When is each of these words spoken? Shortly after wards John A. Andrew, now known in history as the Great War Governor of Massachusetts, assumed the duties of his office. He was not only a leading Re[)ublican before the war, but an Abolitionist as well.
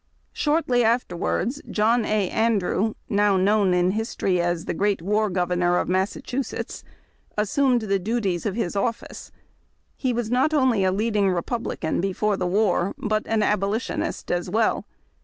Shortly 0.33 0.83
after 0.83 1.15
wards 1.15 1.61
John 1.69 2.05
A. 2.05 2.27
Andrew, 2.31 2.95
now 3.07 3.37
known 3.37 3.71
in 3.75 3.91
history 3.91 4.41
as 4.41 4.65
the 4.65 4.73
Great 4.73 4.99
War 4.99 5.29
Governor 5.29 5.77
of 5.77 5.87
Massachusetts, 5.87 6.83
assumed 7.37 7.81
the 7.81 7.99
duties 7.99 8.47
of 8.47 8.55
his 8.55 8.75
office. 8.75 9.31
He 9.95 10.11
was 10.11 10.31
not 10.31 10.55
only 10.55 10.83
a 10.83 10.91
leading 10.91 11.27
Re[)ublican 11.29 12.01
before 12.01 12.35
the 12.35 12.47
war, 12.47 12.95
but 12.97 13.27
an 13.27 13.43
Abolitionist 13.43 14.31
as 14.31 14.49
well. 14.49 14.87